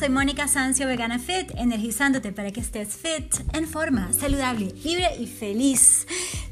[0.00, 5.26] soy Mónica Sancio, Vegana Fit, energizándote para que estés fit, en forma, saludable, libre y
[5.26, 6.06] feliz.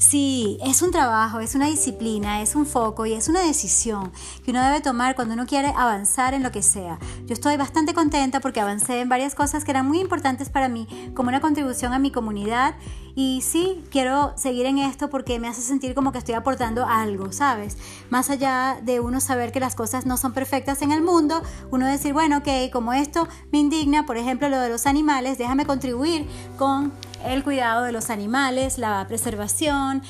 [0.09, 4.11] Sí, es un trabajo, es una disciplina, es un foco y es una decisión
[4.43, 6.99] que uno debe tomar cuando uno quiere avanzar en lo que sea.
[7.27, 10.89] Yo estoy bastante contenta porque avancé en varias cosas que eran muy importantes para mí,
[11.15, 12.75] como una contribución a mi comunidad
[13.15, 17.31] y sí, quiero seguir en esto porque me hace sentir como que estoy aportando algo,
[17.31, 17.77] ¿sabes?
[18.09, 21.87] Más allá de uno saber que las cosas no son perfectas en el mundo, uno
[21.87, 26.27] decir, bueno, ok, como esto me indigna, por ejemplo, lo de los animales, déjame contribuir
[26.57, 26.93] con
[27.25, 30.03] el cuidado de los animales, la preservación,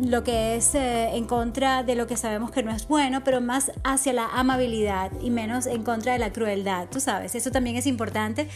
[0.00, 3.40] lo que es eh, en contra de lo que sabemos que no es bueno, pero
[3.40, 7.76] más hacia la amabilidad y menos en contra de la crueldad, tú sabes, eso también
[7.76, 8.48] es importante.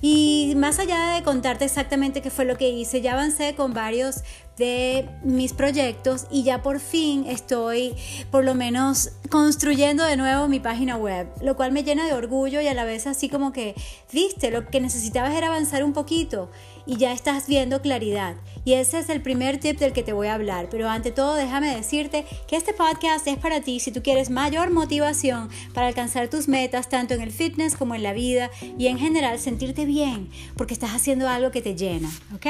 [0.00, 4.22] Y más allá de contarte exactamente qué fue lo que hice, ya avancé con varios
[4.56, 7.96] de mis proyectos y ya por fin estoy
[8.30, 12.60] por lo menos construyendo de nuevo mi página web, lo cual me llena de orgullo
[12.60, 13.74] y a la vez así como que,
[14.12, 16.48] viste, lo que necesitabas era avanzar un poquito
[16.88, 18.34] y ya estás viendo claridad.
[18.64, 20.68] Y ese es el primer tip del que te voy a hablar.
[20.70, 24.70] Pero ante todo, déjame decirte que este podcast es para ti si tú quieres mayor
[24.70, 28.98] motivación para alcanzar tus metas, tanto en el fitness como en la vida y en
[28.98, 32.46] general sentirte bien porque estás haciendo algo que te llena, ¿ok?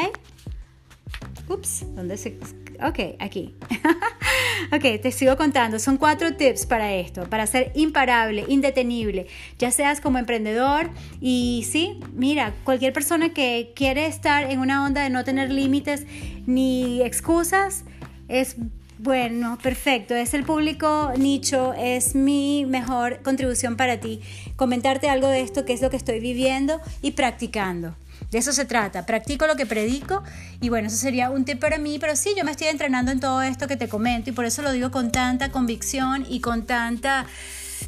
[1.48, 2.39] Ups, ¿dónde se...?
[2.81, 3.56] Ok, aquí.
[4.73, 5.78] ok, te sigo contando.
[5.78, 9.27] Son cuatro tips para esto, para ser imparable, indetenible,
[9.59, 15.03] ya seas como emprendedor y sí, mira, cualquier persona que quiere estar en una onda
[15.03, 16.06] de no tener límites
[16.47, 17.84] ni excusas,
[18.28, 18.56] es
[18.98, 20.15] bueno, perfecto.
[20.17, 24.20] Es el público nicho, es mi mejor contribución para ti.
[24.56, 27.95] Comentarte algo de esto, que es lo que estoy viviendo y practicando.
[28.30, 29.06] De eso se trata.
[29.06, 30.22] Practico lo que predico
[30.61, 33.20] y bueno, eso sería un tip para mí, pero sí, yo me estoy entrenando en
[33.20, 36.66] todo esto que te comento y por eso lo digo con tanta convicción y con
[36.66, 37.27] tanta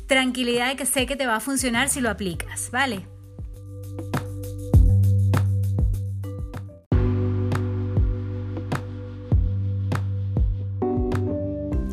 [0.06, 3.06] tranquilidad de que sé que te va a funcionar si lo aplicas, ¿vale?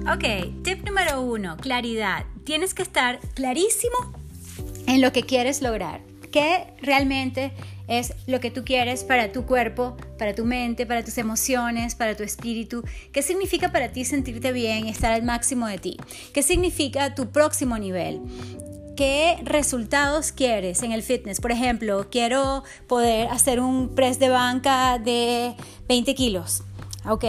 [0.10, 2.26] Ok, tip número uno, claridad.
[2.46, 3.98] Tienes que estar clarísimo
[4.88, 6.02] en lo que quieres lograr.
[6.32, 7.52] ¿Qué realmente
[7.88, 12.16] es lo que tú quieres para tu cuerpo, para tu mente, para tus emociones, para
[12.16, 12.84] tu espíritu.
[13.12, 15.98] ¿Qué significa para ti sentirte bien y estar al máximo de ti?
[16.34, 18.22] ¿Qué significa tu próximo nivel?
[18.98, 21.40] ¿Qué resultados quieres en el fitness?
[21.40, 25.54] Por ejemplo, quiero poder hacer un press de banca de
[25.88, 26.64] 20 kilos.
[27.08, 27.24] Ok,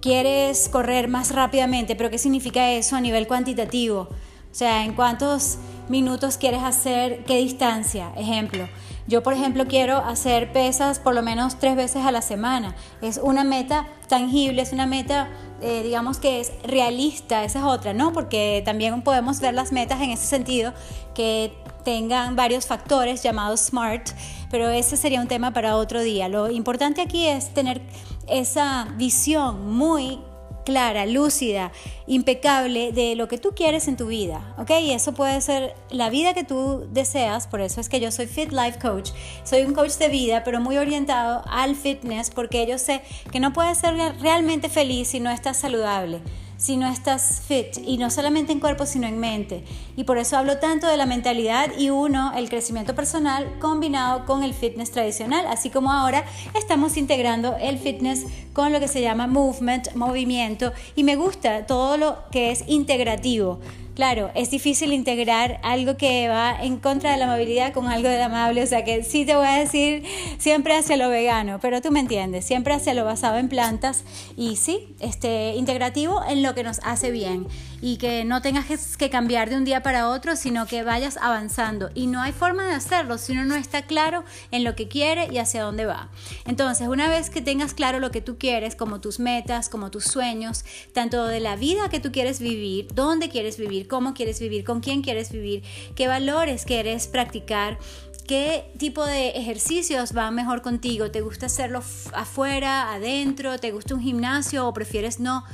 [0.00, 4.08] quieres correr más rápidamente, pero ¿qué significa eso a nivel cuantitativo?
[4.54, 8.12] O sea, ¿en cuántos minutos quieres hacer qué distancia?
[8.16, 8.66] Ejemplo,
[9.06, 12.74] yo, por ejemplo, quiero hacer pesas por lo menos tres veces a la semana.
[13.02, 15.28] Es una meta tangible, es una meta,
[15.60, 18.12] eh, digamos que es realista, esa es otra, ¿no?
[18.12, 20.72] Porque también podemos ver las metas en ese sentido,
[21.14, 21.52] que
[21.84, 24.10] tengan varios factores llamados SMART,
[24.50, 26.28] pero ese sería un tema para otro día.
[26.28, 27.82] Lo importante aquí es tener
[28.26, 30.18] esa visión muy
[30.64, 31.72] clara, lúcida,
[32.06, 34.70] impecable de lo que tú quieres en tu vida, ¿ok?
[34.82, 38.26] Y eso puede ser la vida que tú deseas, por eso es que yo soy
[38.26, 39.10] Fit Life Coach,
[39.44, 43.52] soy un coach de vida, pero muy orientado al fitness, porque yo sé que no
[43.52, 46.20] puedes ser realmente feliz si no estás saludable
[46.64, 49.64] si no estás fit y no solamente en cuerpo sino en mente.
[49.96, 54.42] Y por eso hablo tanto de la mentalidad y uno, el crecimiento personal combinado con
[54.42, 59.26] el fitness tradicional, así como ahora estamos integrando el fitness con lo que se llama
[59.26, 63.60] movement, movimiento y me gusta todo lo que es integrativo.
[63.94, 68.20] Claro, es difícil integrar algo que va en contra de la amabilidad con algo de
[68.20, 70.02] amable, o sea que sí te voy a decir
[70.38, 74.02] siempre hacia lo vegano, pero tú me entiendes, siempre hacia lo basado en plantas
[74.36, 77.46] y sí, este integrativo en lo que nos hace bien
[77.84, 78.64] y que no tengas
[78.96, 82.66] que cambiar de un día para otro, sino que vayas avanzando y no hay forma
[82.66, 86.08] de hacerlo si uno no está claro en lo que quiere y hacia dónde va.
[86.46, 90.04] Entonces, una vez que tengas claro lo que tú quieres, como tus metas, como tus
[90.04, 90.64] sueños,
[90.94, 94.80] tanto de la vida que tú quieres vivir, dónde quieres vivir, cómo quieres vivir, con
[94.80, 95.62] quién quieres vivir,
[95.94, 97.78] qué valores quieres practicar,
[98.26, 101.10] qué tipo de ejercicios van mejor contigo.
[101.10, 101.82] ¿Te gusta hacerlo
[102.14, 103.58] afuera, adentro?
[103.58, 105.44] ¿Te gusta un gimnasio o prefieres no?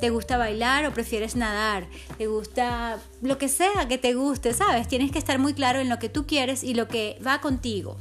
[0.00, 1.88] ¿Te gusta bailar o prefieres nadar?
[2.16, 4.54] ¿Te gusta lo que sea que te guste?
[4.54, 4.86] ¿Sabes?
[4.86, 7.96] Tienes que estar muy claro en lo que tú quieres y lo que va contigo.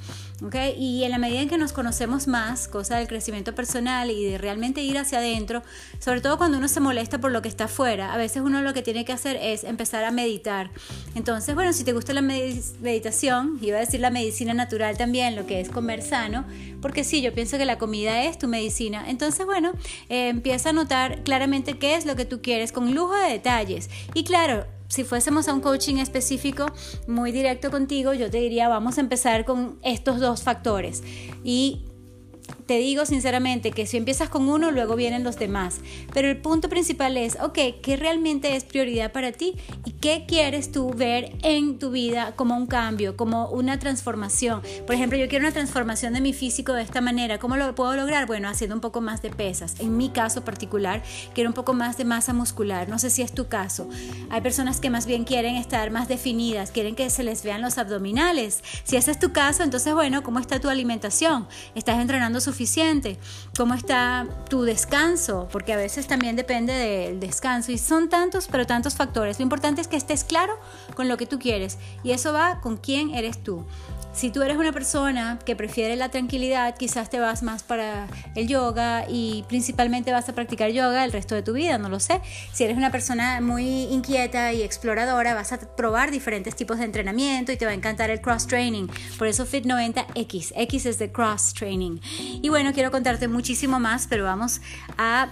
[0.78, 4.38] Y en la medida en que nos conocemos más, cosa del crecimiento personal y de
[4.38, 5.64] realmente ir hacia adentro,
[6.00, 8.74] sobre todo cuando uno se molesta por lo que está afuera, a veces uno lo
[8.74, 10.70] que tiene que hacer es empezar a meditar.
[11.16, 15.48] Entonces, bueno, si te gusta la meditación, iba a decir la medicina natural también, lo
[15.48, 16.46] que es comer sano,
[16.82, 19.06] porque sí, yo pienso que la comida es tu medicina.
[19.08, 19.72] Entonces, bueno,
[20.10, 23.90] eh, empieza a notar claramente qué es lo que tú quieres con lujo de detalles.
[24.14, 26.66] Y claro, si fuésemos a un coaching específico
[27.08, 31.04] muy directo contigo, yo te diría, vamos a empezar con estos dos factores.
[31.44, 31.86] Y
[32.68, 35.80] te digo sinceramente que si empiezas con uno, luego vienen los demás.
[36.14, 39.56] Pero el punto principal es, ok, ¿qué realmente es prioridad para ti?
[39.86, 44.62] ¿Y qué quieres tú ver en tu vida como un cambio, como una transformación?
[44.86, 47.40] Por ejemplo, yo quiero una transformación de mi físico de esta manera.
[47.40, 48.28] ¿Cómo lo puedo lograr?
[48.28, 49.80] Bueno, haciendo un poco más de pesas.
[49.80, 51.02] En mi caso particular,
[51.34, 52.90] quiero un poco más de masa muscular.
[52.90, 53.88] No sé si es tu caso.
[54.30, 57.78] Hay personas que más bien quieren estar más definidas, quieren que se les vean los
[57.78, 58.62] abdominales.
[58.84, 61.48] Si ese es tu caso, entonces, bueno, ¿cómo está tu alimentación?
[61.74, 63.20] ¿Estás entrenando suficiente?
[63.56, 65.48] ¿Cómo está tu descanso?
[65.52, 69.38] Porque a veces también depende del descanso y son tantos, pero tantos factores.
[69.38, 70.54] Lo importante es que estés claro
[70.96, 73.64] con lo que tú quieres y eso va con quién eres tú.
[74.18, 78.48] Si tú eres una persona que prefiere la tranquilidad, quizás te vas más para el
[78.48, 82.20] yoga y principalmente vas a practicar yoga el resto de tu vida, no lo sé.
[82.52, 87.52] Si eres una persona muy inquieta y exploradora, vas a probar diferentes tipos de entrenamiento
[87.52, 88.88] y te va a encantar el cross training.
[89.20, 92.00] Por eso Fit 90X, X es de cross training.
[92.42, 94.62] Y bueno, quiero contarte muchísimo más, pero vamos
[94.98, 95.30] a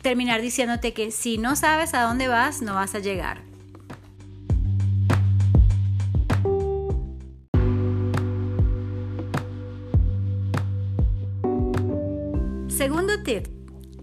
[0.00, 3.47] terminar diciéndote que si no sabes a dónde vas, no vas a llegar.
[12.78, 13.48] Segundo tip,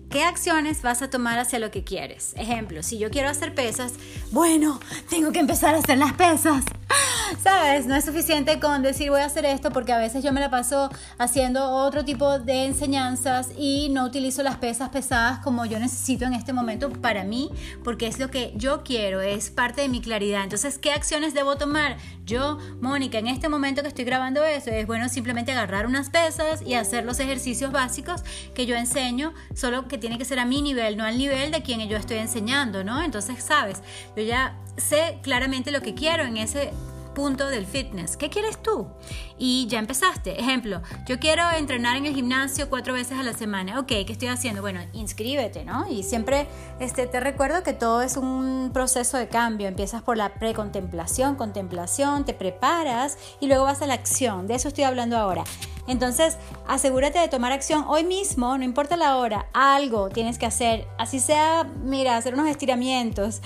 [0.10, 2.34] ¿Qué acciones vas a tomar hacia lo que quieres?
[2.36, 3.94] Ejemplo, si yo quiero hacer pesas,
[4.32, 6.66] bueno, tengo que empezar a hacer las pesas.
[7.44, 7.86] ¿Sabes?
[7.86, 10.50] No es suficiente con decir voy a hacer esto porque a veces yo me la
[10.50, 16.26] paso haciendo otro tipo de enseñanzas y no utilizo las pesas pesadas como yo necesito
[16.26, 17.50] en este momento para mí
[17.84, 20.44] porque es lo que yo quiero, es parte de mi claridad.
[20.44, 21.98] Entonces, ¿qué acciones debo tomar?
[22.26, 26.62] Yo, Mónica, en este momento que estoy grabando eso, es bueno simplemente agarrar unas pesas
[26.66, 30.62] y hacer los ejercicios básicos que yo enseño, solo que tiene que ser a mi
[30.62, 33.04] nivel, no al nivel de quien yo estoy enseñando, ¿no?
[33.04, 33.84] Entonces, sabes,
[34.16, 36.72] yo ya sé claramente lo que quiero en ese
[37.16, 38.18] punto del fitness.
[38.18, 38.88] ¿Qué quieres tú?
[39.40, 40.40] Y ya empezaste.
[40.40, 43.80] Ejemplo, yo quiero entrenar en el gimnasio cuatro veces a la semana.
[43.80, 44.62] Ok, ¿qué estoy haciendo?
[44.62, 45.90] Bueno, inscríbete, ¿no?
[45.90, 46.48] Y siempre
[46.80, 49.68] este, te recuerdo que todo es un proceso de cambio.
[49.68, 54.46] Empiezas por la precontemplación, contemplación, te preparas y luego vas a la acción.
[54.46, 55.46] De eso estoy hablando ahora.
[55.88, 56.38] Entonces,
[56.68, 61.20] asegúrate de tomar acción hoy mismo, no importa la hora, algo tienes que hacer, así
[61.20, 63.42] sea, mira, hacer unos estiramientos.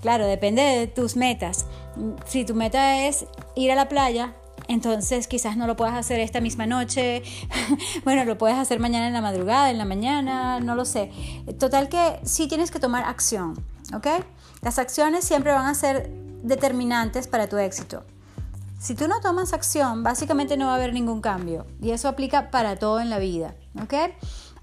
[0.00, 1.66] Claro, depende de tus metas.
[2.26, 4.34] Si tu meta es ir a la playa,
[4.68, 7.22] entonces quizás no lo puedas hacer esta misma noche,
[8.04, 11.10] bueno, lo puedes hacer mañana en la madrugada, en la mañana, no lo sé.
[11.58, 13.62] Total que sí tienes que tomar acción,
[13.94, 14.06] ¿ok?
[14.62, 16.10] Las acciones siempre van a ser
[16.42, 18.04] determinantes para tu éxito.
[18.82, 21.66] Si tú no tomas acción, básicamente no va a haber ningún cambio.
[21.80, 23.54] Y eso aplica para todo en la vida.
[23.80, 23.94] ¿Ok?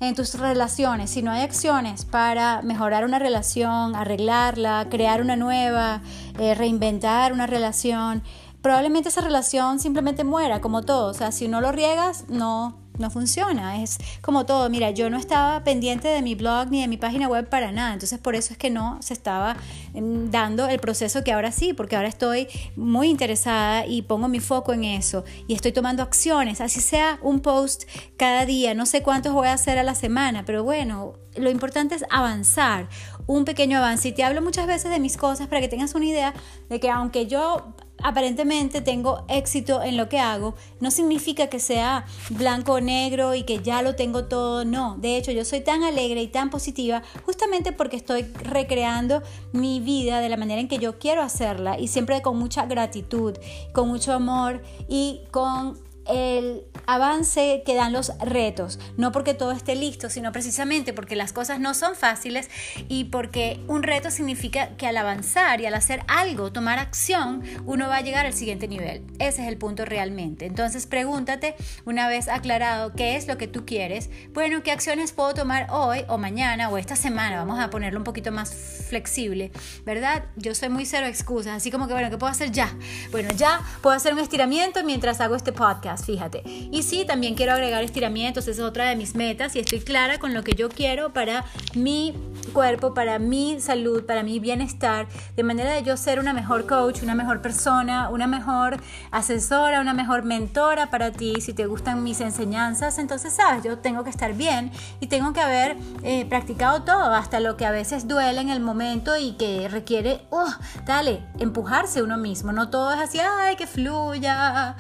[0.02, 6.02] En tus relaciones, si no hay acciones para mejorar una relación, arreglarla, crear una nueva,
[6.38, 8.22] eh, reinventar una relación,
[8.62, 11.12] probablemente esa relación simplemente muera, como todo.
[11.12, 13.82] O sea, si no lo riegas, no, no funciona.
[13.82, 14.70] Es como todo.
[14.70, 17.94] Mira, yo no estaba pendiente de mi blog ni de mi página web para nada.
[17.94, 19.56] Entonces por eso es que no se estaba
[19.94, 24.40] em, dando el proceso que ahora sí, porque ahora estoy muy interesada y pongo mi
[24.40, 26.62] foco en eso y estoy tomando acciones.
[26.62, 27.84] Así sea un post
[28.18, 28.74] cada día.
[28.74, 32.90] No sé cuántos voy a hacer a la semana, pero bueno, lo importante es avanzar,
[33.30, 34.08] un pequeño avance.
[34.08, 36.34] Y te hablo muchas veces de mis cosas para que tengas una idea
[36.68, 42.06] de que aunque yo aparentemente tengo éxito en lo que hago, no significa que sea
[42.32, 44.98] blanco o negro y que ya lo tengo todo, no.
[44.98, 49.22] De hecho, yo soy tan alegre y tan positiva justamente porque estoy recreando
[49.54, 53.38] mi vida de la manera en que yo quiero hacerla y siempre con mucha gratitud,
[53.74, 55.78] con mucho amor y con
[56.10, 61.34] el avance que dan los retos, no porque todo esté listo, sino precisamente porque las
[61.34, 62.50] cosas no son fáciles
[62.88, 67.88] y porque un reto significa que al avanzar y al hacer algo, tomar acción, uno
[67.88, 69.04] va a llegar al siguiente nivel.
[69.20, 70.46] Ese es el punto realmente.
[70.46, 75.34] Entonces pregúntate, una vez aclarado qué es lo que tú quieres, bueno, qué acciones puedo
[75.34, 78.54] tomar hoy o mañana o esta semana, vamos a ponerlo un poquito más
[78.90, 79.52] flexible,
[79.86, 80.26] ¿verdad?
[80.36, 82.74] Yo soy muy cero excusas, así como que, bueno, ¿qué puedo hacer ya?
[83.12, 86.44] Bueno, ya puedo hacer un estiramiento mientras hago este podcast, fíjate.
[86.46, 90.20] Y sí, también quiero agregar estiramientos, esa es otra de mis metas y estoy clara
[90.20, 92.14] con lo que yo quiero para mi
[92.54, 97.04] cuerpo, para mi salud, para mi bienestar, de manera de yo ser una mejor coach,
[97.04, 98.78] una mejor persona, una mejor
[99.12, 101.36] asesora, una mejor mentora para ti.
[101.42, 105.42] Si te gustan mis enseñanzas, entonces sabes, yo tengo que estar bien y tengo que
[105.42, 109.68] haber eh, practicado todo, hasta lo que a veces duele en el momento y que
[109.70, 110.50] requiere, oh,
[110.86, 112.52] dale, empujarse uno mismo.
[112.52, 114.76] No todo es así, ay, que fluya.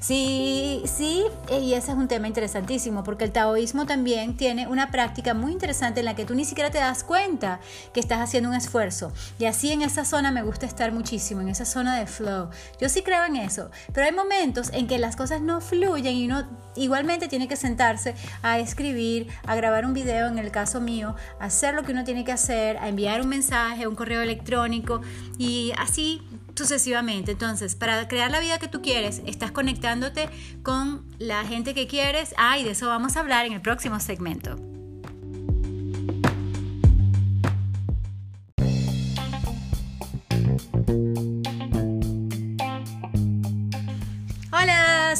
[0.00, 0.47] Sí,
[0.84, 5.52] Sí, y ese es un tema interesantísimo, porque el taoísmo también tiene una práctica muy
[5.52, 7.60] interesante en la que tú ni siquiera te das cuenta
[7.92, 9.12] que estás haciendo un esfuerzo.
[9.38, 12.50] Y así en esa zona me gusta estar muchísimo, en esa zona de flow.
[12.80, 16.26] Yo sí creo en eso, pero hay momentos en que las cosas no fluyen y
[16.26, 21.14] uno igualmente tiene que sentarse a escribir, a grabar un video, en el caso mío,
[21.40, 25.00] a hacer lo que uno tiene que hacer, a enviar un mensaje, un correo electrónico
[25.38, 26.22] y así
[26.54, 27.32] sucesivamente.
[27.32, 30.28] Entonces, para crear la vida que tú quieres, estás conectándote
[30.62, 32.34] con la gente que quieres.
[32.36, 34.56] Ah, y de eso vamos a hablar en el próximo segmento.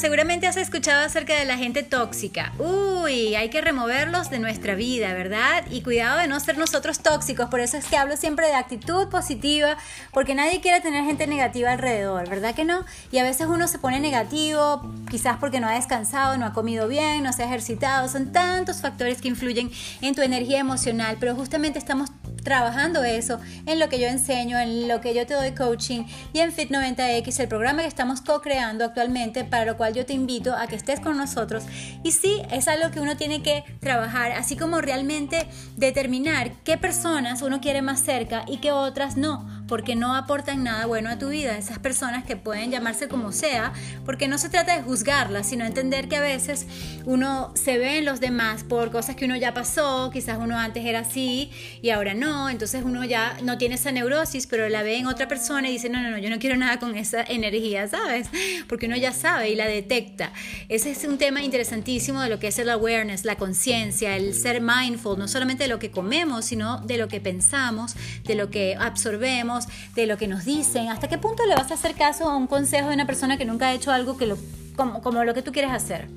[0.09, 2.51] Seguramente has escuchado acerca de la gente tóxica.
[2.57, 5.65] Uy, hay que removerlos de nuestra vida, ¿verdad?
[5.69, 7.47] Y cuidado de no ser nosotros tóxicos.
[7.49, 9.77] Por eso es que hablo siempre de actitud positiva,
[10.11, 12.85] porque nadie quiere tener gente negativa alrededor, ¿verdad que no?
[13.11, 16.87] Y a veces uno se pone negativo, quizás porque no ha descansado, no ha comido
[16.87, 18.09] bien, no se ha ejercitado.
[18.09, 19.69] Son tantos factores que influyen
[20.01, 22.09] en tu energía emocional, pero justamente estamos
[22.41, 26.03] trabajando eso en lo que yo enseño, en lo que yo te doy coaching
[26.33, 30.53] y en Fit90X, el programa que estamos co-creando actualmente, para lo cual yo te invito
[30.55, 31.63] a que estés con nosotros.
[32.03, 37.41] Y sí, es algo que uno tiene que trabajar, así como realmente determinar qué personas
[37.41, 41.29] uno quiere más cerca y qué otras no porque no aportan nada bueno a tu
[41.29, 41.57] vida.
[41.57, 43.71] Esas personas que pueden llamarse como sea,
[44.03, 46.65] porque no se trata de juzgarlas, sino entender que a veces
[47.05, 50.85] uno se ve en los demás por cosas que uno ya pasó, quizás uno antes
[50.85, 54.97] era así y ahora no, entonces uno ya no tiene esa neurosis, pero la ve
[54.97, 57.87] en otra persona y dice, no, no, no, yo no quiero nada con esa energía,
[57.87, 58.27] ¿sabes?
[58.67, 60.33] Porque uno ya sabe y la detecta.
[60.67, 64.61] Ese es un tema interesantísimo de lo que es el awareness, la conciencia, el ser
[64.61, 68.75] mindful, no solamente de lo que comemos, sino de lo que pensamos, de lo que
[68.79, 69.58] absorbemos
[69.95, 72.47] de lo que nos dicen, hasta qué punto le vas a hacer caso a un
[72.47, 74.37] consejo de una persona que nunca ha hecho algo que lo,
[74.75, 76.07] como, como lo que tú quieres hacer.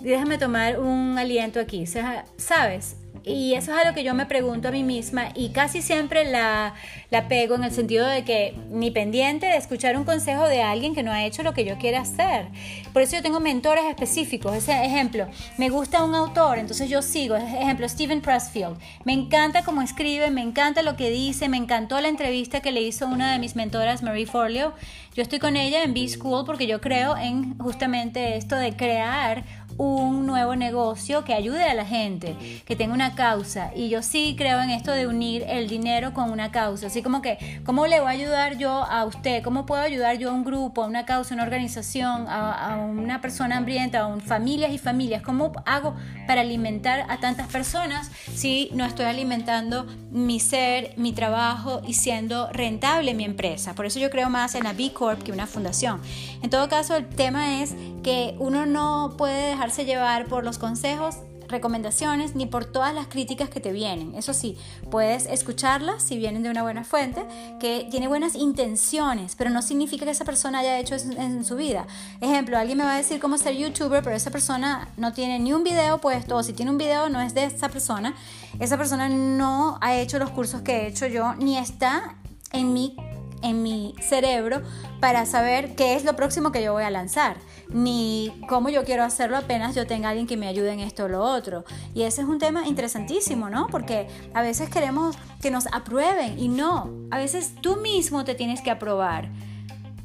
[0.00, 2.96] déjame tomar un aliento aquí, ¿sabes?
[3.24, 6.74] Y eso es algo que yo me pregunto a mí misma y casi siempre la,
[7.10, 10.94] la pego en el sentido de que ni pendiente de escuchar un consejo de alguien
[10.94, 12.46] que no ha hecho lo que yo quiero hacer.
[12.92, 14.54] Por eso yo tengo mentores específicos.
[14.54, 15.26] Ese ejemplo,
[15.58, 17.36] me gusta un autor, entonces yo sigo.
[17.36, 18.78] Ejemplo, Steven Pressfield.
[19.04, 22.82] Me encanta cómo escribe, me encanta lo que dice, me encantó la entrevista que le
[22.82, 24.74] hizo una de mis mentoras, Marie Forleo.
[25.14, 29.44] Yo estoy con ella en B-School porque yo creo en justamente esto de crear
[29.78, 33.70] un nuevo negocio que ayude a la gente, que tenga una causa.
[33.74, 36.86] Y yo sí creo en esto de unir el dinero con una causa.
[36.86, 39.42] Así como que, ¿cómo le voy a ayudar yo a usted?
[39.42, 43.20] ¿Cómo puedo ayudar yo a un grupo, a una causa, a una organización, a, una
[43.20, 45.22] persona hambrienta, a familias y familias?
[45.22, 45.94] ¿Cómo hago
[46.26, 52.50] para alimentar a tantas personas si no estoy alimentando mi ser, mi trabajo y siendo
[52.52, 53.74] rentable mi empresa?
[53.74, 56.00] Por eso yo creo más en la B Corp que una fundación.
[56.42, 61.16] En todo caso, el tema es que uno no puede dejar llevar por los consejos,
[61.48, 64.14] recomendaciones ni por todas las críticas que te vienen.
[64.14, 64.56] Eso sí,
[64.90, 67.24] puedes escucharlas si vienen de una buena fuente,
[67.60, 71.56] que tiene buenas intenciones, pero no significa que esa persona haya hecho eso en su
[71.56, 71.86] vida.
[72.20, 75.52] Ejemplo, alguien me va a decir cómo ser youtuber, pero esa persona no tiene ni
[75.52, 78.14] un video puesto, o si tiene un video no es de esa persona.
[78.58, 82.16] Esa persona no ha hecho los cursos que he hecho yo, ni está
[82.52, 82.96] en mi
[83.42, 84.62] en mi cerebro
[85.00, 87.36] para saber qué es lo próximo que yo voy a lanzar,
[87.68, 91.08] ni cómo yo quiero hacerlo apenas yo tenga alguien que me ayude en esto o
[91.08, 91.64] lo otro.
[91.94, 93.66] Y ese es un tema interesantísimo, ¿no?
[93.68, 98.60] Porque a veces queremos que nos aprueben y no, a veces tú mismo te tienes
[98.60, 99.30] que aprobar.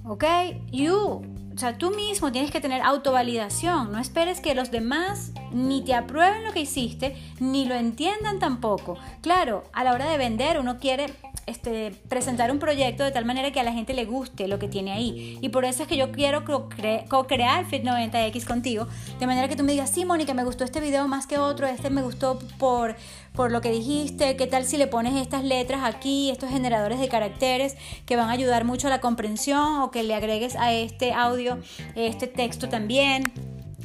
[0.04, 0.24] ¿Ok?
[0.72, 1.41] You.
[1.62, 3.92] Sea, tú mismo tienes que tener autovalidación.
[3.92, 8.98] No esperes que los demás ni te aprueben lo que hiciste, ni lo entiendan tampoco.
[9.22, 11.14] Claro, a la hora de vender uno quiere
[11.46, 14.68] este, presentar un proyecto de tal manera que a la gente le guste lo que
[14.68, 15.38] tiene ahí.
[15.42, 18.88] Y por eso es que yo quiero co-crear Fit90X contigo,
[19.20, 21.68] de manera que tú me digas, sí, Mónica, me gustó este video más que otro,
[21.68, 22.96] este me gustó por,
[23.34, 27.10] por lo que dijiste, qué tal si le pones estas letras aquí, estos generadores de
[27.10, 27.76] caracteres
[28.06, 31.51] que van a ayudar mucho a la comprensión o que le agregues a este audio
[31.96, 33.32] este texto también.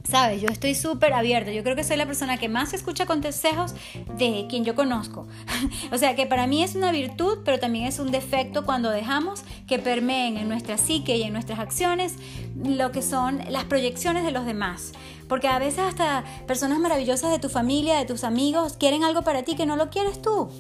[0.09, 1.51] Sabes, yo estoy súper abierta.
[1.51, 3.75] Yo creo que soy la persona que más escucha consejos
[4.17, 5.27] de quien yo conozco.
[5.93, 9.43] o sea que para mí es una virtud, pero también es un defecto cuando dejamos
[9.67, 12.15] que permeen en nuestra psique y en nuestras acciones
[12.55, 14.93] lo que son las proyecciones de los demás.
[15.29, 19.43] Porque a veces hasta personas maravillosas de tu familia, de tus amigos, quieren algo para
[19.43, 20.51] ti que no lo quieres tú.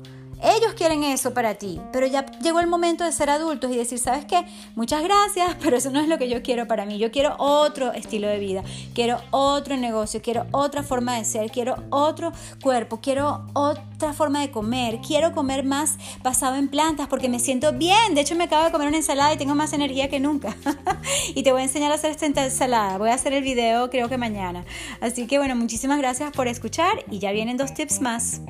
[0.43, 3.99] Ellos quieren eso para ti, pero ya llegó el momento de ser adultos y decir,
[3.99, 4.45] ¿sabes qué?
[4.75, 6.99] Muchas gracias, pero eso no es lo que yo quiero para mí.
[6.99, 8.63] Yo quiero otro estilo de vida,
[8.95, 14.51] quiero otro negocio, quiero otra forma de ser, quiero otro cuerpo, quiero otra forma de
[14.51, 18.15] comer, quiero comer más basado en plantas porque me siento bien.
[18.15, 20.55] De hecho, me acabo de comer una ensalada y tengo más energía que nunca.
[21.35, 22.99] y te voy a enseñar a hacer esta ensalada.
[22.99, 24.65] Voy a hacer el video creo que mañana.
[25.01, 28.41] Así que bueno, muchísimas gracias por escuchar y ya vienen dos tips más.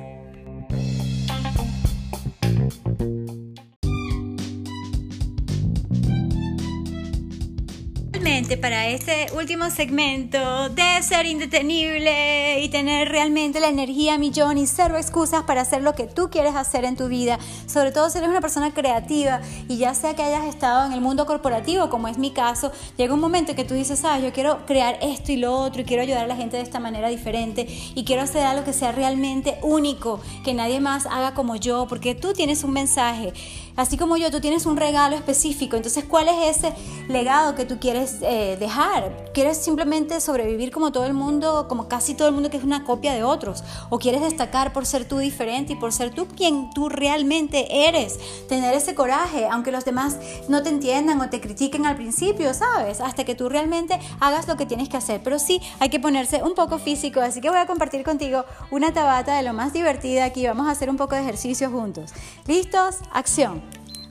[8.61, 14.97] Para este último segmento de ser indetenible y tener realmente la energía millón y cero
[14.97, 18.29] excusas para hacer lo que tú quieres hacer en tu vida, sobre todo si eres
[18.29, 22.17] una persona creativa y ya sea que hayas estado en el mundo corporativo, como es
[22.17, 25.55] mi caso, llega un momento que tú dices, ah, yo quiero crear esto y lo
[25.55, 27.65] otro y quiero ayudar a la gente de esta manera diferente
[27.95, 32.13] y quiero hacer algo que sea realmente único, que nadie más haga como yo, porque
[32.13, 33.31] tú tienes un mensaje,
[33.77, 36.73] así como yo, tú tienes un regalo específico, entonces, ¿cuál es ese
[37.07, 38.17] legado que tú quieres?
[38.21, 39.31] Eh, dejar?
[39.33, 42.83] ¿Quieres simplemente sobrevivir como todo el mundo, como casi todo el mundo que es una
[42.83, 43.63] copia de otros?
[43.89, 48.19] ¿O quieres destacar por ser tú diferente y por ser tú quien tú realmente eres?
[48.49, 50.17] Tener ese coraje, aunque los demás
[50.49, 52.99] no te entiendan o te critiquen al principio, ¿sabes?
[53.01, 55.21] Hasta que tú realmente hagas lo que tienes que hacer.
[55.23, 58.93] Pero sí, hay que ponerse un poco físico, así que voy a compartir contigo una
[58.93, 60.45] tabata de lo más divertida aquí.
[60.47, 62.11] Vamos a hacer un poco de ejercicio juntos.
[62.47, 62.97] ¿Listos?
[63.11, 63.66] Acción.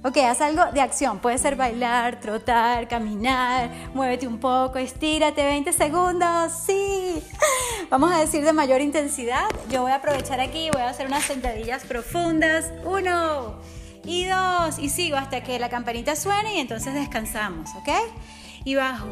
[0.06, 1.18] Ok, haz algo de acción.
[1.18, 6.52] Puede ser bailar, trotar, caminar, muévete un poco, estírate 20 segundos.
[6.64, 7.20] Sí.
[7.90, 9.48] Vamos a decir de mayor intensidad.
[9.68, 12.66] Yo voy a aprovechar aquí y voy a hacer unas sentadillas profundas.
[12.84, 13.56] Uno
[14.04, 14.78] y dos.
[14.78, 17.88] Y sigo hasta que la campanita suene y entonces descansamos, ¿ok?
[18.66, 19.06] Y bajo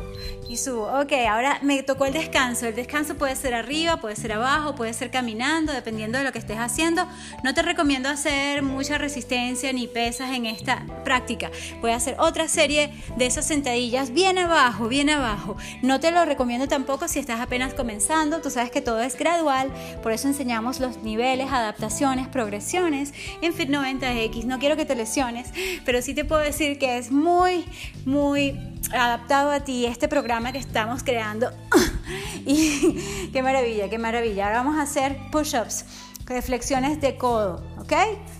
[0.48, 1.00] y subo.
[1.00, 2.66] Ok, ahora me tocó el descanso.
[2.66, 6.40] El descanso puede ser arriba, puede ser abajo, puede ser caminando, dependiendo de lo que
[6.40, 7.06] estés haciendo.
[7.44, 11.50] No te recomiendo hacer mucha resistencia ni pesas en esta práctica.
[11.80, 15.56] Voy a hacer otra serie de esas sentadillas bien abajo, bien abajo.
[15.82, 18.42] No te lo recomiendo tampoco si estás apenas comenzando.
[18.42, 23.70] Tú sabes que todo es gradual, por eso enseñamos los niveles, adaptaciones, progresiones en Fit
[23.70, 24.44] 90X.
[24.44, 25.48] No quiero que te lesiones,
[25.84, 27.64] pero sí te puedo decir que es muy,
[28.04, 31.50] muy adaptado a ti este programa que estamos creando.
[32.46, 34.46] y qué maravilla, qué maravilla.
[34.46, 35.84] Ahora vamos a hacer push-ups,
[36.42, 37.92] flexiones de codo, ¿ok?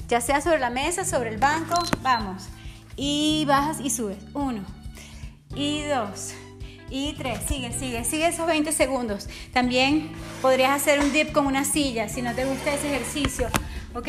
[0.09, 2.45] Ya sea sobre la mesa, sobre el banco, vamos.
[2.97, 4.19] Y bajas y subes.
[4.35, 4.65] Uno,
[5.55, 6.35] y dos,
[6.91, 7.41] y tres.
[7.49, 9.29] Sigue, sigue, sigue esos 20 segundos.
[9.53, 10.11] También
[10.43, 13.49] podrías hacer un dip con una silla si no te gusta ese ejercicio,
[13.95, 14.09] ¿ok?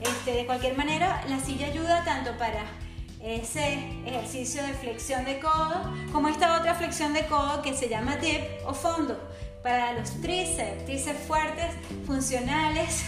[0.00, 2.64] Este, de cualquier manera, la silla ayuda tanto para
[3.26, 8.16] ese ejercicio de flexión de codo, como esta otra flexión de codo que se llama
[8.16, 9.18] dip o fondo,
[9.62, 11.74] para los tríceps, tríceps fuertes,
[12.06, 13.04] funcionales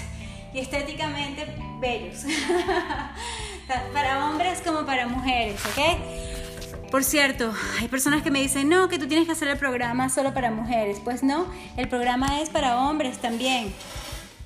[0.52, 1.46] y estéticamente
[1.80, 2.24] bellos.
[3.92, 6.90] para hombres como para mujeres, ¿ok?
[6.90, 10.08] Por cierto, hay personas que me dicen, no, que tú tienes que hacer el programa
[10.08, 10.98] solo para mujeres.
[11.04, 13.72] Pues no, el programa es para hombres también.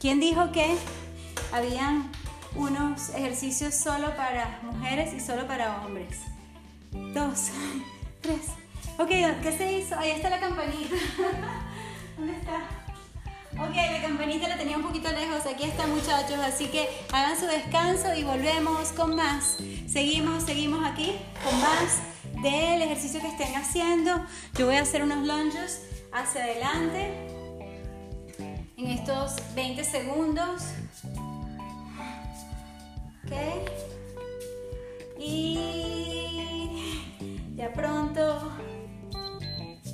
[0.01, 0.77] ¿Quién dijo que
[1.53, 2.11] habían
[2.55, 6.19] unos ejercicios solo para mujeres y solo para hombres.
[6.91, 7.51] Dos,
[8.21, 8.47] tres.
[8.99, 9.09] Ok,
[9.43, 9.99] ¿qué se hizo?
[9.99, 10.97] Ahí está la campanita.
[12.17, 12.83] ¿Dónde está?
[13.59, 15.47] Ok, la campanita la tenía un poquito lejos.
[15.47, 16.39] Aquí está, muchachos.
[16.39, 19.57] Así que hagan su descanso y volvemos con más.
[19.87, 22.01] Seguimos, seguimos aquí con más
[22.43, 24.25] del ejercicio que estén haciendo.
[24.55, 27.29] Yo voy a hacer unos lunges hacia adelante
[28.77, 30.63] en estos 20 segundos.
[35.19, 35.57] Y
[37.55, 38.53] ya pronto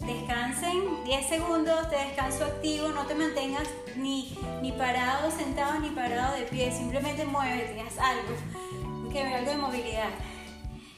[0.07, 6.37] descansen 10 segundos de descanso activo, no te mantengas ni, ni parado sentado ni parado
[6.37, 10.11] de pie, simplemente muévete, haz algo, que algo de movilidad.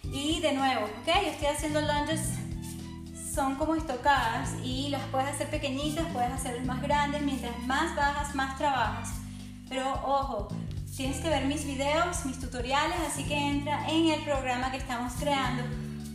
[0.04, 2.34] Y de nuevo, ok, estoy haciendo lunges,
[3.34, 8.34] son como estocadas y las puedes hacer pequeñitas, puedes hacerlas más grandes, mientras más bajas,
[8.34, 9.10] más trabajas.
[9.68, 10.48] Pero ojo,
[10.96, 15.14] tienes que ver mis videos, mis tutoriales, así que entra en el programa que estamos
[15.14, 15.62] creando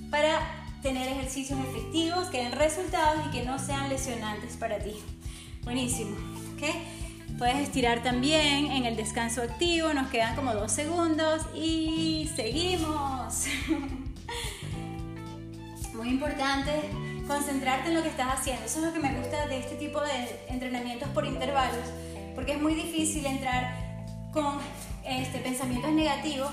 [0.09, 0.39] para
[0.81, 4.95] tener ejercicios efectivos, que den resultados y que no sean lesionantes para ti.
[5.63, 6.15] Buenísimo,
[6.55, 6.63] ¿ok?
[7.37, 13.45] Puedes estirar también en el descanso activo, nos quedan como dos segundos y seguimos.
[15.93, 16.71] Muy importante
[17.27, 18.65] concentrarte en lo que estás haciendo.
[18.65, 21.87] Eso es lo que me gusta de este tipo de entrenamientos por intervalos,
[22.35, 23.84] porque es muy difícil entrar
[24.35, 24.59] con
[25.05, 26.51] este, pensamientos negativos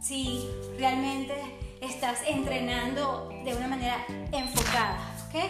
[0.00, 0.44] si
[0.78, 1.32] realmente
[1.80, 4.98] estás entrenando de una manera enfocada.
[5.28, 5.40] ¿ok?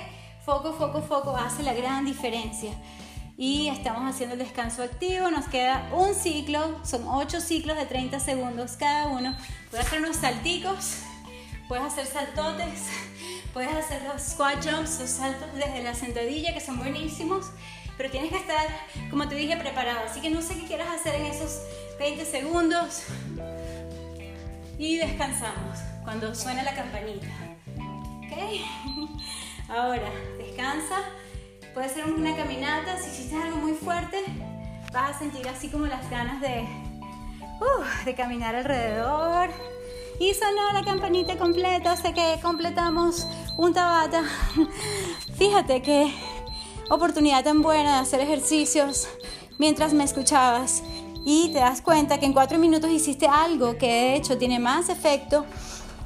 [0.45, 2.71] Foco, foco, foco hace la gran diferencia.
[3.39, 5.31] y estamos haciendo el descanso activo.
[5.31, 9.37] Nos queda un ciclo, son 8 ciclos de 30 segundos cada uno.
[9.71, 10.99] Puedes hacer unos salticos,
[11.69, 12.89] puedes hacer saltotes,
[13.53, 17.47] puedes hacer los squat jumps, los saltos desde la sentadilla que son buenísimos,
[17.97, 18.67] pero tienes que estar,
[19.11, 20.01] como te dije, preparado.
[20.09, 21.61] Así que no sé qué quieras hacer en esos
[21.99, 23.05] 20 segundos
[24.79, 27.27] y descansamos cuando suena la campanita.
[28.27, 29.11] ¿Ok?
[29.69, 31.03] Ahora, descansa
[31.77, 34.25] Puede ser una caminata, si hiciste algo muy fuerte,
[34.95, 39.51] vas a sentir así como las ganas de, uh, de caminar alrededor.
[40.19, 43.27] Y sonó la campanita completa, sé que completamos
[43.59, 44.23] un tabata.
[45.37, 46.15] Fíjate qué
[46.91, 49.09] oportunidad tan buena de hacer ejercicios
[49.59, 50.83] mientras me escuchabas
[51.25, 54.89] y te das cuenta que en cuatro minutos hiciste algo que de hecho tiene más
[54.89, 55.45] efecto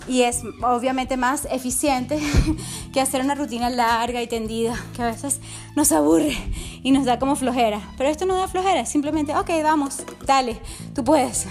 [0.09, 2.19] y es obviamente más eficiente
[2.93, 5.41] que hacer una rutina larga y tendida, que a veces
[5.77, 6.37] nos aburre
[6.83, 7.81] y nos da como flojera.
[7.99, 10.59] Pero esto no da flojera, simplemente, ok, vamos, dale,
[10.95, 11.47] tú puedes.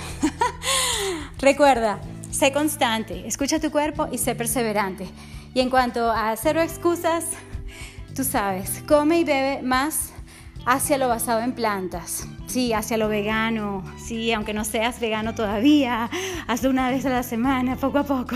[1.40, 5.08] Recuerda, sé constante, escucha tu cuerpo y sé perseverante.
[5.54, 7.26] Y en cuanto a cero excusas,
[8.20, 10.12] tú sabes, come y bebe más
[10.66, 16.10] hacia lo basado en plantas, sí, hacia lo vegano, sí, aunque no seas vegano todavía,
[16.46, 18.36] hazlo una vez a la semana, poco a poco.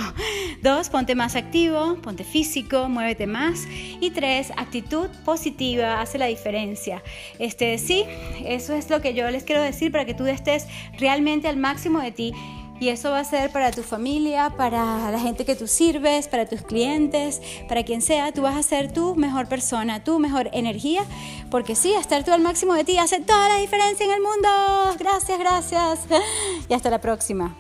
[0.61, 3.67] Dos, ponte más activo, ponte físico, muévete más.
[3.99, 7.03] Y tres, actitud positiva hace la diferencia.
[7.37, 8.05] Este, sí,
[8.45, 10.65] eso es lo que yo les quiero decir para que tú estés
[10.97, 12.33] realmente al máximo de ti
[12.83, 16.45] y eso va a ser para tu familia, para la gente que tú sirves, para
[16.49, 18.33] tus clientes, para quien sea.
[18.33, 21.05] Tú vas a ser tu mejor persona, tu mejor energía.
[21.49, 24.49] Porque sí, estar tú al máximo de ti hace toda la diferencia en el mundo.
[24.99, 25.99] Gracias, gracias.
[26.67, 27.55] Y hasta la próxima.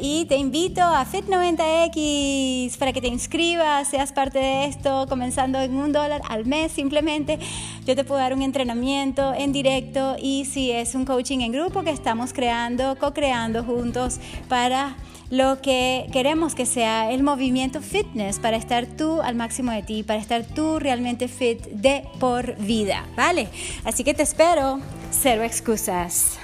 [0.00, 5.74] Y te invito a Fit90X para que te inscribas, seas parte de esto, comenzando en
[5.76, 7.38] un dólar al mes simplemente.
[7.84, 11.82] Yo te puedo dar un entrenamiento en directo y si es un coaching en grupo
[11.82, 14.96] que estamos creando, co-creando juntos para
[15.28, 20.02] lo que queremos que sea el movimiento fitness para estar tú al máximo de ti,
[20.04, 23.48] para estar tú realmente fit de por vida, ¿vale?
[23.84, 24.80] Así que te espero,
[25.10, 26.38] cero excusas.